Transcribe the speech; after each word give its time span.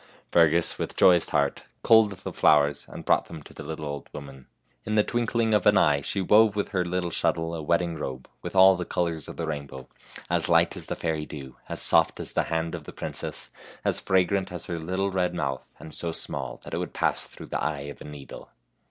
Fergus, 0.31 0.79
with 0.79 0.95
joyous 0.97 1.29
heart, 1.29 1.65
culled 1.83 2.09
the 2.09 2.33
flowers, 2.33 2.87
and 2.89 3.05
brought 3.05 3.25
them 3.25 3.43
to 3.43 3.53
the 3.53 3.61
little 3.61 3.85
old 3.85 4.09
woman. 4.11 4.47
In 4.83 4.95
the 4.95 5.03
twinkling 5.03 5.53
of 5.53 5.67
an 5.67 5.77
eye 5.77 6.01
she 6.01 6.21
wove 6.21 6.55
with 6.55 6.69
her 6.69 6.83
little 6.83 7.11
shuttle 7.11 7.53
a 7.53 7.61
wedding 7.61 7.95
robe, 7.95 8.27
with 8.41 8.55
all 8.55 8.75
the 8.75 8.83
colors 8.83 9.27
of 9.27 9.37
the 9.37 9.45
rainbow, 9.45 9.87
as 10.27 10.49
light 10.49 10.75
as 10.75 10.87
the 10.87 10.95
fairy 10.95 11.27
dew, 11.27 11.55
as 11.69 11.83
soft 11.83 12.19
as 12.19 12.33
the 12.33 12.45
hand 12.45 12.73
of 12.73 12.85
the 12.85 12.93
princess, 12.93 13.51
as 13.85 13.99
fragrant 13.99 14.51
as 14.51 14.65
her 14.65 14.79
little 14.79 15.11
red 15.11 15.35
mouth, 15.35 15.75
and 15.79 15.93
so 15.93 16.11
small 16.11 16.59
that 16.63 16.73
it 16.73 16.79
would 16.79 16.93
pass 16.95 17.27
through 17.27 17.45
the 17.45 17.63
eye 17.63 17.81
of 17.81 18.01
a 18.01 18.05
needle. 18.05 18.49